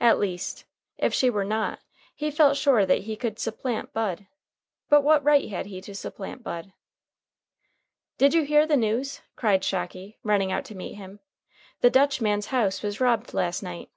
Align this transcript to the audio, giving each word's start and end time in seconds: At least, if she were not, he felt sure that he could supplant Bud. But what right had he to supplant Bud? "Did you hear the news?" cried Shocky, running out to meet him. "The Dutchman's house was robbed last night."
At 0.00 0.18
least, 0.18 0.64
if 0.98 1.14
she 1.14 1.30
were 1.30 1.44
not, 1.44 1.78
he 2.16 2.32
felt 2.32 2.56
sure 2.56 2.84
that 2.84 3.02
he 3.02 3.14
could 3.14 3.38
supplant 3.38 3.92
Bud. 3.92 4.26
But 4.88 5.02
what 5.02 5.22
right 5.22 5.48
had 5.48 5.66
he 5.66 5.80
to 5.82 5.94
supplant 5.94 6.42
Bud? 6.42 6.72
"Did 8.18 8.34
you 8.34 8.42
hear 8.42 8.66
the 8.66 8.76
news?" 8.76 9.20
cried 9.36 9.62
Shocky, 9.62 10.18
running 10.24 10.50
out 10.50 10.64
to 10.64 10.74
meet 10.74 10.94
him. 10.94 11.20
"The 11.82 11.90
Dutchman's 11.90 12.46
house 12.46 12.82
was 12.82 13.00
robbed 13.00 13.32
last 13.32 13.62
night." 13.62 13.90